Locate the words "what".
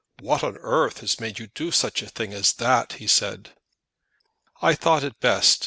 0.19-0.43